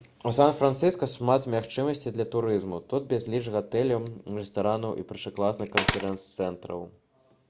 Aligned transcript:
у 0.29 0.31
сан-францыска 0.35 1.07
шмат 1.09 1.43
магчымасцяў 1.55 2.13
для 2.15 2.25
турызму 2.35 2.79
тут 2.93 3.05
безліч 3.11 3.41
гатэляў 3.57 4.07
рэстаранаў 4.39 4.97
і 5.03 5.05
першакласных 5.13 5.71
канферэнц-цэнтраў 5.77 6.81